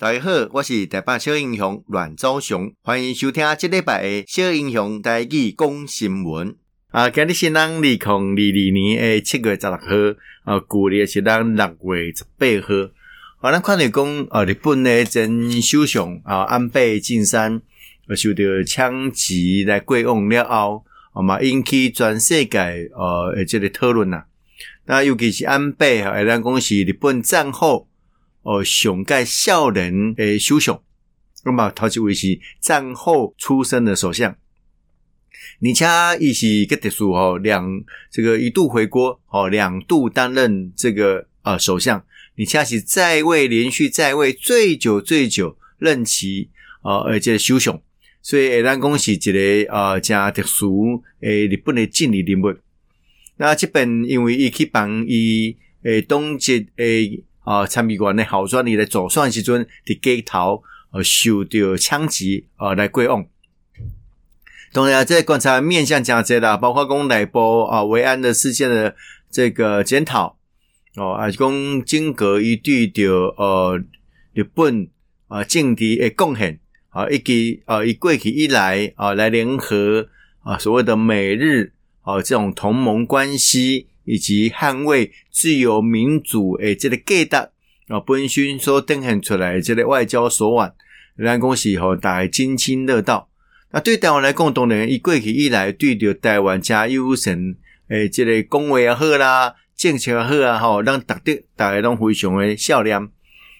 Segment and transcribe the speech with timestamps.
[0.00, 6.56] 大家好，我是台北小英雄阮昭雄，欢迎收听这礼拜的小英雄台语讲新闻。
[6.88, 9.86] 啊，今日是咱二零二二年的七月十六号，
[10.44, 12.90] 啊，旧历是咱六月十八号。
[13.40, 17.60] 啊，咱看到讲，啊，日本的前首相啊安倍晋三
[18.06, 22.58] 啊受到枪击来过往了后，啊嘛引起全世界
[22.96, 24.24] 呃的这个讨论呐。
[24.86, 27.89] 那尤其是安倍啊，咱讲是日本战后。
[28.42, 30.82] 哦，上届少年诶首相，
[31.44, 34.34] 那么头一位是战后出生的首相，
[35.60, 35.86] 而且
[36.18, 42.02] 伊是个特殊哦，两这个一度回国哦，两度担任这个呃首相，
[42.38, 46.48] 而且是在位连续在位最久最久任期
[46.82, 47.78] 呃而且首相，
[48.22, 52.56] 所以诶咱讲是一个呃加特殊诶日本的政治人物。
[53.36, 57.22] 那这边因为伊去帮伊诶东捷诶。
[57.42, 60.62] 啊，参议员的候选人来做选时阵，伫街头
[60.92, 63.24] 呃受到枪击呃来过往。
[64.72, 68.94] 当然啊，这观察面向真侪啦，包括讲内部啊维安的事件的
[69.30, 70.36] 这个检讨
[70.96, 73.82] 哦，还是讲经过伊对着呃
[74.32, 74.88] 日本
[75.28, 80.08] 啊政敌的贡献啊，以及啊伊过去以来啊来联合
[80.42, 83.88] 啊所谓的美日啊这种同盟关系。
[84.10, 87.36] 以及捍卫自由民主诶，这个价值
[87.94, 90.74] 啊，本身所展现出来这个外交手腕，
[91.16, 93.28] 咱讲是吼大家津津乐道。
[93.70, 97.54] 那对台湾来讲，当然伊过去以来对着台湾加优神
[97.86, 103.08] 诶，这个讲话也好啦，政策也好啊，吼，让大家大家拢非常诶笑脸。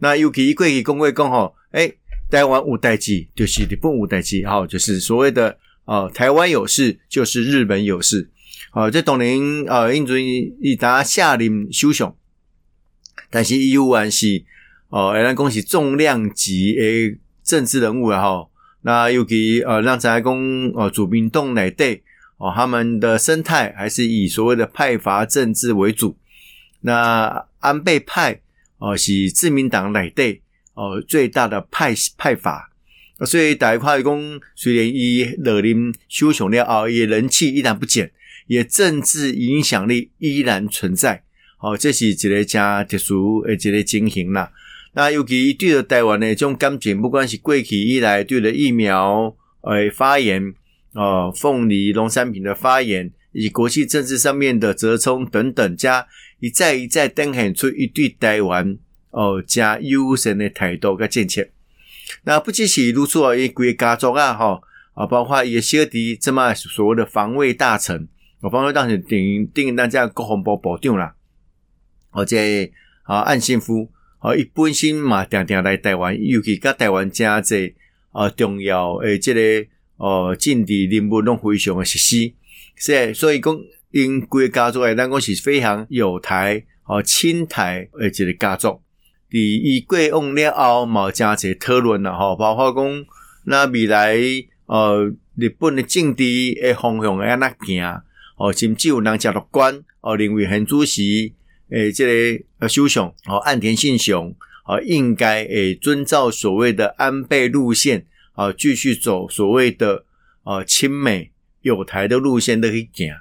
[0.00, 8.28] 那尤其伊过去讲话讲吼，诶，台湾有代志，就是日本有代志，吼，就是所谓的啊，台湾有事就是日本有事。
[8.72, 12.16] 哦，这当年呃，因为伊当下令休想，
[13.30, 14.46] 但是伊有关系
[14.88, 18.50] 哦，咱讲是重量级诶政治人物啊吼。
[18.80, 20.34] 那尤其呃，让咱讲
[20.74, 22.00] 呃，自民党内底
[22.38, 26.16] 哦，他们的生态还是以所谓的派阀政治为主。
[26.80, 28.40] 那安倍派
[28.78, 30.40] 哦，是自民党内底
[30.72, 32.70] 哦最大的派派阀，
[33.26, 38.10] 所以大家看讲，虽然伊落任首相了啊，伊人气依然不减。
[38.46, 41.22] 也政治影响力依然存在，
[41.60, 44.50] 哦，这是一个加特殊的一个情形啦。
[44.94, 50.54] 那尤其对着台湾的这种感情，不管是过去以来对着疫苗诶发言，
[50.92, 56.06] 哦，凤梨农产品的发言，以及国际政治上面的折冲等等，加
[56.40, 58.76] 一再一再展现出一对台湾
[59.12, 61.46] 哦加友善的态度跟政策。
[62.24, 64.60] 那不只是如此啊，一个家族啊，哈
[64.92, 68.08] 啊，包括一个小弟这么所谓的防卫大臣。
[68.42, 71.14] 我方说当时顶顶咱这国防部部长啦，
[72.10, 72.36] 或者
[73.04, 73.88] 啊岸信夫，
[74.18, 77.72] 啊伊本身嘛定定来台湾，尤其甲台湾真侪
[78.10, 79.40] 啊重要诶，即个
[79.96, 82.34] 呃政治人物拢非常诶熟悉，
[82.74, 83.56] 是，所以讲
[83.92, 88.80] 因规家族诶，咱讲是非常友台哦亲台诶一个家族。
[89.30, 93.04] 伫伊过往了后，嘛真侪讨论啦，吼，包括讲
[93.44, 94.16] 那未来
[94.66, 96.24] 呃日本的政治
[96.60, 98.02] 诶方向会安怎行。
[98.36, 101.34] 哦，甚至有人食乐观哦，认为现主席
[101.70, 102.04] 诶，这
[102.38, 104.34] 个呃首相哦，岸田信雄
[104.64, 110.04] 哦，应该诶遵照所谓的安倍路线啊，继续走所谓的
[110.44, 113.14] 呃亲美友台的路线的去行。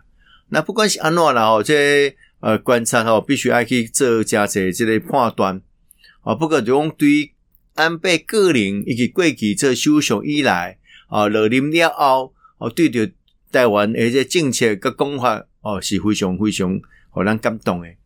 [0.49, 5.61] 那不管是安怎啦哦，这呃观察哦，必须爱去做加些这个判断
[6.21, 6.33] 啊。
[6.33, 7.31] 不过就讲对
[7.75, 10.77] 安倍个人以及过去这首相以来
[11.07, 13.11] 啊，落任了后哦，对着。
[13.51, 16.79] 台湾而且政策个讲法哦是非常非常
[17.15, 17.97] 让人感动诶。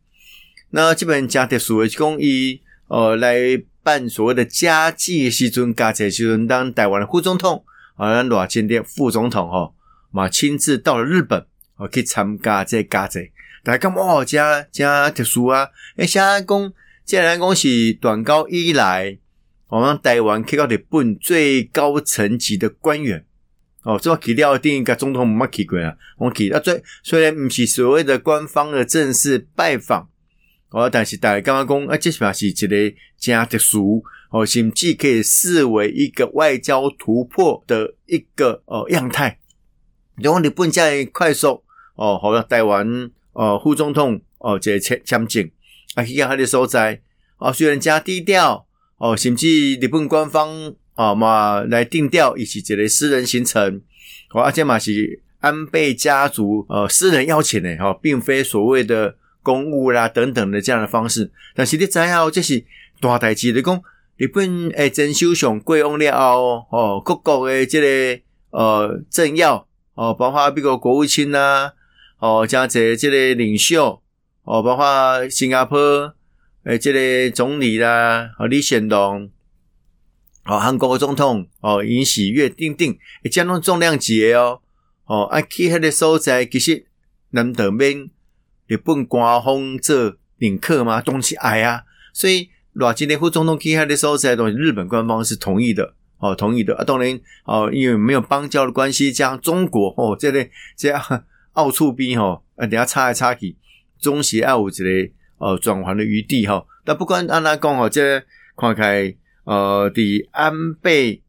[0.70, 3.38] 那这边加特殊的是讲伊呃来
[3.82, 7.64] 办所谓的家祭时阵，家祭时阵当台湾的副总统
[7.94, 9.74] 啊，咱赖清德副总统吼
[10.10, 11.46] 嘛亲自到了日本
[11.76, 13.30] 哦去参加这家祭，
[13.62, 15.68] 大家讲哦加加特殊啊！
[15.96, 16.72] 诶，现在讲
[17.04, 19.16] 既然讲是短高以来，
[19.68, 23.24] 我们台湾去到日本最高层级的官员。
[23.86, 25.96] 哦，这么去了，第一个总统没去过啊。
[26.18, 30.08] 我去啊，最虽然不是所谓的官方的正式拜访，
[30.70, 32.66] 哦，但是大家刚刚讲啊，这起码是一个
[33.16, 34.02] 加特殊，
[34.32, 39.38] 哦，甚至可以视为一个外交突破的一个呃样态。
[40.16, 41.62] 然后日本在快速
[41.94, 45.48] 哦，好像台湾呃副总统哦，这签签证
[45.94, 47.00] 啊，去到他的所在
[47.38, 48.66] 哦，虽然加低调
[48.96, 50.74] 哦，甚至日本官方。
[50.96, 53.80] 啊嘛，来定调，以及这类私人行程，
[54.32, 61.30] 哦，而且嘛是安倍家族呃私人邀请的哈，并非所谓的公务啦等等的这样的方式。
[61.54, 62.64] 但是你知道这是
[63.00, 63.80] 大代志你讲，
[64.16, 68.20] 日本诶，真首相过往了后，哦，各国的，这个
[68.50, 71.72] 呃政要哦，包括美国国务卿呐，
[72.18, 74.02] 哦，加这这个领袖
[74.44, 76.14] 哦，包括新加坡
[76.64, 79.30] 诶，这个总理啦，哦，李显龙，
[80.46, 82.88] 哦，韩国总统哦，尹锡悦等等，
[83.24, 84.60] 诶，这样重量级诶哦，
[85.06, 86.86] 哦，啊，去迄个所在，其实
[87.30, 88.10] 难得免
[88.66, 91.00] 日本官方做领客吗？
[91.00, 91.82] 东西矮啊，
[92.12, 92.50] 所以。
[92.76, 96.84] 罗今天副总统去海的时候，这些东日本官方是同意的，哦，同意的啊。
[96.84, 103.56] 当然，哦，因为没有邦交的关系，加上中国哦，这类这样奥处边哈，啊，等下插来插去，
[103.98, 106.66] 中协二五之类，呃，转圜的余地哈。
[106.84, 108.22] 但不管按哪讲哦，这
[108.54, 109.16] 看开
[109.46, 111.22] 呃，的安倍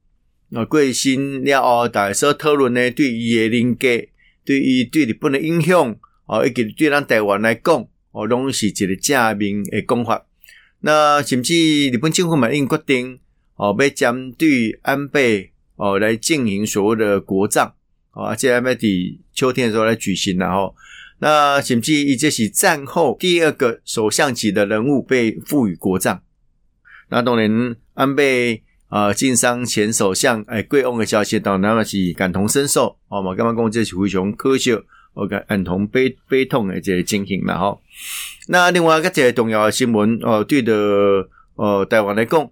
[0.52, 3.88] 呃贵心了后，大家说讨论呢，对伊的人格，
[4.44, 10.26] 对伊对日本的影响，哦，以及对咱台湾来讲，哦，拢是一个正面的讲法。
[10.80, 11.54] 那甚至
[11.92, 13.20] 日本政府嘛，已经决定
[13.56, 17.72] 哦，要针对安倍哦来进行所谓的国葬
[18.14, 18.76] 哦，而且要在
[19.32, 20.76] 秋天的时候来举行，然后
[21.20, 26.20] 那甚至伊这是战后第二个首相级的人物被赋予国葬。
[27.10, 34.78] 那当然，安倍啊，晋商前首相哎，贵翁的消息，当然嘛是感同身受哦嘛，刚刚讲这是非常可惜。
[35.14, 37.82] 我感同悲悲痛的这个情形嘛吼，
[38.50, 40.72] 那另外一个这个重要的新闻哦，对的
[41.56, 42.48] 呃台湾来讲，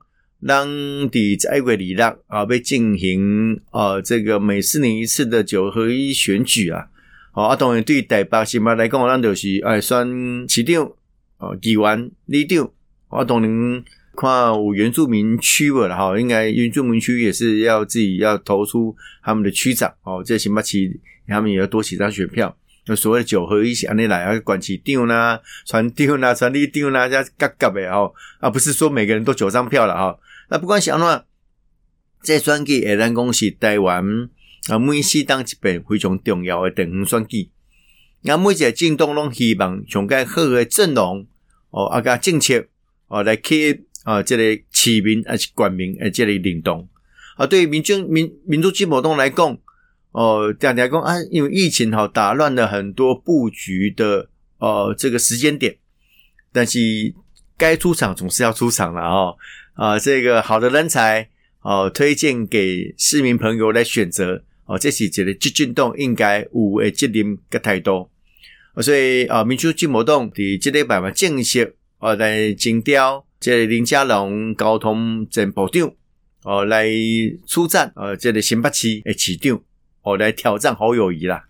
[0.48, 6.88] 当地在一月二日啊，被进行呃这个每四年一次的九合一选举啊，
[7.36, 10.92] 哦啊当然对台北新北来讲，咱就是爱选市长
[11.38, 12.68] 哦，议员、里长，
[13.10, 13.84] 啊当然
[14.16, 21.00] 看有原住民区了哈，应该原住民区也是要自己要投出他们的区长哦，这新北市。
[21.28, 30.20] 他们也要多几张选票，那所谓的九合一起安尼来啊，管市长啦、传长啦、传里长啦，这样夹夹的吼，啊，不是说每个人都九张票了哈。
[30.50, 31.24] 那不管是安怎，
[32.22, 34.06] 这选举会当讲是台湾
[34.70, 37.50] 啊，每四党一边非常重要的地方选举。
[38.22, 41.26] 那每一个政党拢希望上盖好的阵容
[41.72, 42.68] 哦，啊个政策
[43.08, 46.88] 哦来去啊，这个市民还是官民诶，这个领导。
[47.36, 49.58] 啊，对于民众民民主进步党来讲。
[50.18, 54.30] 哦，讲讲讲啊，因为疫情哈打乱了很多布局的
[54.60, 55.76] 呃这个时间点，
[56.54, 56.80] 但是
[57.58, 59.36] 该出场总是要出场了哦。
[59.74, 61.28] 啊，这个好的人才
[61.60, 68.10] 哦推荐给市民朋友来选择哦，这是觉得激进动应该有诶责任个态度，
[68.82, 75.94] 所以啊，民主进步党的这个办法正式哦来精雕这个林佳龙交通前部长
[76.42, 76.88] 哦来
[77.46, 79.62] 出战呃这个新北市诶市长。
[80.02, 81.44] 哦，来挑战侯友谊啦。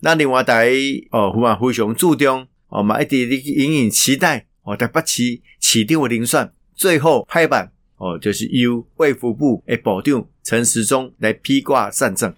[0.00, 0.68] 那另外台
[1.10, 12.34] 哦，非常非常注重哦，嘛一直隐隐期待哦，台北市市长的遴选，最后拍板哦，就是由卫福部诶部长陈时中来披挂上阵。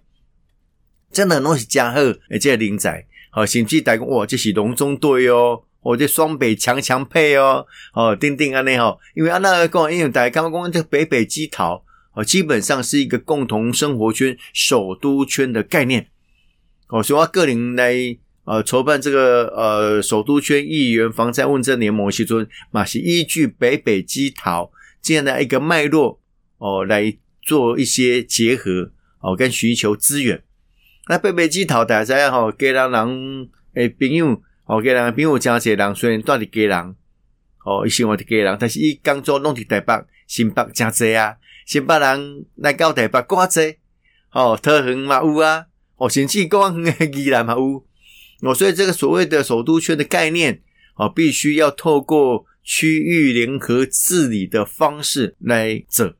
[1.10, 1.98] 真的拢是加好
[2.30, 11.84] 诶，这个人才哦，甚至大家哇，这是龙中队哦，哦，这双北强强配哦，哦，定定安尼吼，因为安那个讲，因为大家刚刚讲这北北基桃。
[12.14, 16.08] 哦，基本上是一个共同生活圈、首都圈的概念。
[16.88, 17.94] 哦，所以我个人来
[18.44, 24.70] 呃筹办这个呃首都圈议员防灾问政联盟时阵，嘛是依据北北基桃
[25.00, 26.20] 这样的一个脉络
[26.58, 30.42] 哦来做一些结合哦跟寻求资源。
[31.08, 36.96] 那北北基桃大家吼，给人人诶朋友哦，给人朋友真侪人，虽然住伫给人
[37.64, 39.94] 哦，伊生活伫给人，但是伊工作拢伫台北、
[40.26, 41.36] 新北真侪啊。
[41.64, 43.60] 新北人来到台北挂车，
[44.32, 45.66] 哦，桃园嘛有啊，
[45.96, 46.76] 哦，甚至讲
[47.12, 47.84] 宜兰嘛有，
[48.42, 50.60] 哦，所以这个所谓的首都圈的概念，
[50.96, 56.14] 哦，必须要透过区域联合治理的方式来走。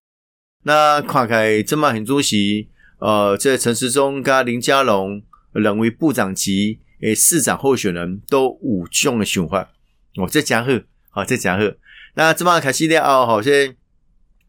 [0.65, 2.69] 那看开这么很主席，
[3.01, 5.21] 呃，这陈时中跟林佳龙
[5.55, 9.71] 两位部长级诶市长候选人都有这样的想法，
[10.17, 10.71] 哦，这真好，
[11.11, 11.77] 好，这真好。
[12.15, 13.53] 那这么开始了哦，好像。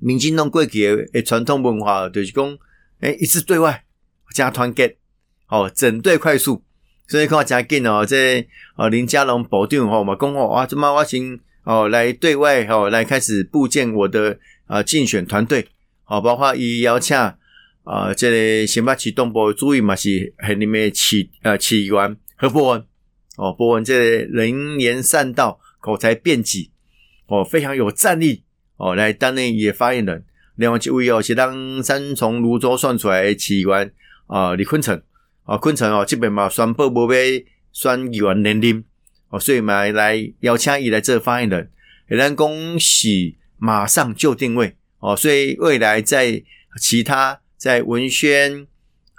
[0.06, 2.58] 民进党过去诶传统文化就是讲，
[3.00, 3.86] 诶一致对外
[4.36, 4.98] 加团结，
[5.48, 6.62] 哦整队快速，
[7.08, 8.46] 所以看加紧哦，这
[8.76, 15.66] 哦林佳龙部长吼嘛讲哦啊，这么我先哦来对外哦来开始布建我的啊竞选团队，
[16.04, 22.86] 好包括伊邀请啊这个新北市东部主意嘛是很里面市呃市员何博文
[23.38, 26.70] 哦，博文这个能言善道，口才辩捷，
[27.28, 28.44] 哦非常有战力。
[28.76, 30.26] 哦，来担任伊的发言人。
[30.56, 33.90] 另外一位哦，是当三重芦洲选出来的市议员
[34.28, 35.02] 啊，李坤城
[35.44, 37.20] 啊，坤城哦，这边嘛宣布无要
[37.72, 38.84] 选议员连任
[39.30, 41.72] 哦，所以嘛来邀请伊来做发言人。
[42.10, 43.08] 咱讲是
[43.58, 46.44] 马上就定位哦，所以未来在
[46.78, 48.68] 其他在文宣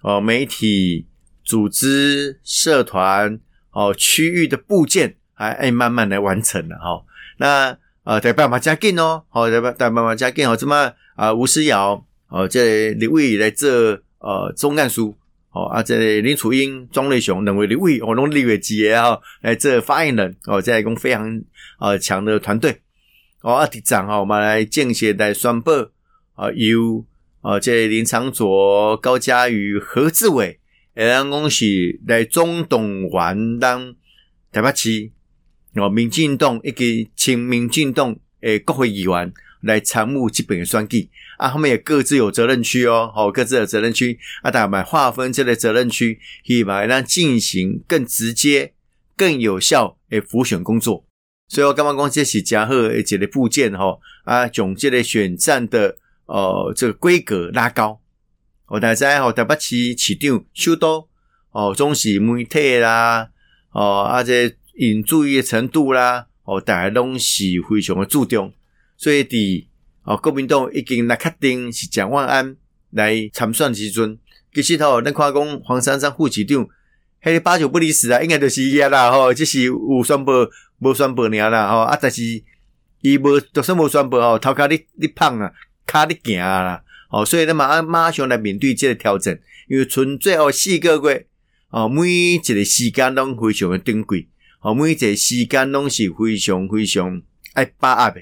[0.03, 1.07] 哦、媒体
[1.45, 3.39] 组织、社团
[3.71, 7.05] 哦、区域的部件，还哎慢慢来完成了哈、哦。
[7.39, 13.71] 那呃，得办法加进哦，好，台北台北马加进哦，这么啊吴思瑶哦，这立委来做
[14.19, 15.17] 呃总干书
[15.53, 21.43] 哦，啊这林楚英、庄瑞雄两位立委哦，拢立委级的哈，来做发言人哦，这一共非常
[21.81, 22.83] 呃强的团队。
[23.41, 25.71] 哦，啊，第三哦，我们来正式来宣布，
[26.35, 27.05] 啊，由
[27.41, 30.61] 啊，这林长佐、高佳宇、何志伟，
[30.95, 33.95] 两公是来总动员当
[34.53, 35.11] 台北市
[35.75, 39.33] 哦，民进党以及亲民进党诶国会议员
[39.63, 48.73] 来参与基本的选举啊，他们也各自有责任区哦，好，各自有责任区啊，大家来划分这类责任区，可以来让进行更直接、
[49.17, 51.05] 更有效诶辅选工作。
[51.49, 55.97] 所以我刚刚讲这是加贺一节的部件哈啊，总结的选战的
[56.27, 58.01] 呃这个规格拉高。
[58.69, 61.09] 我大家吼台北市市长首都
[61.51, 63.29] 哦，总是媒体啦
[63.73, 68.53] 哦，啊这引注意的程度啦哦，大家拢是非常的注重。
[68.97, 69.67] 所以伫
[70.05, 72.57] 哦国民党已经来确定是蒋万安
[72.91, 74.19] 来参选时阵，
[74.53, 76.67] 其实吼咱看讲黄珊珊副市长，
[77.23, 80.33] 迄个八九不离十啊，应该就是伊啦吼，这是有宣布。
[80.81, 82.21] 无宣布尔啦吼，啊，但是
[83.01, 85.51] 伊无就算无宣布吼，头壳你你胖啊，
[85.87, 86.83] 骹你行啊啦，
[87.15, 91.27] 哦，所以咱马马上来面对这个调整，因为剩最后四个月，
[91.69, 94.27] 哦，每一个时间拢非常的珍贵，
[94.63, 98.21] 哦，每一个时间拢是非常非常爱把握的，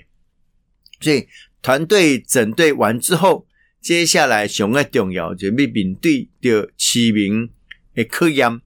[1.01, 1.27] 所以
[1.63, 3.47] 团队整队完之后，
[3.81, 7.49] 接下来上个重要就要面对着市民
[7.95, 8.61] 的考验，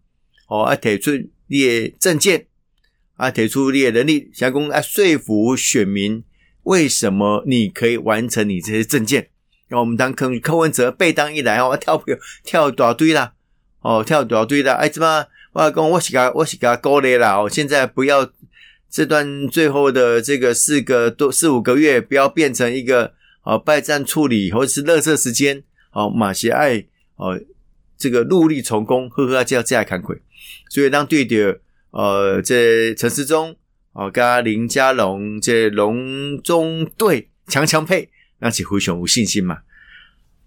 [0.48, 1.12] 哦，啊，提出
[1.46, 2.46] 你的证件。
[3.18, 6.22] 啊，提出你的能力，想讲啊，说服选民
[6.64, 9.30] 为什么你可以完成你这些证件
[9.68, 9.80] 让？
[9.80, 13.32] 我们当柯柯文哲被当一来哦，跳票跳大堆啦，
[13.80, 18.30] 哦，跳大堆啦，哎，怎么我讲我是给我是给他鼓励啦，哦，现在不要
[18.90, 26.84] 这段最后的这个四个多四五个月，不要变成一个哦败战处理或者是垃圾时间，哦，马歇爱
[27.16, 27.40] 哦，
[27.96, 30.20] 这个戮力从公，呵呵，就要这样看鬼，
[30.68, 31.60] 所以当对的。
[31.92, 33.56] 呃，这陈时中
[33.92, 39.58] 哦，跟林佳龙这龙中队强强配，那是非常有信心嘛。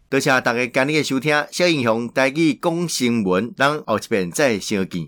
[0.10, 5.08] 多谢大家今日的收听，小英雄带去讲新闻，咱后一遍再相见。